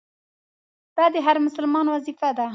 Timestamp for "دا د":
0.97-1.15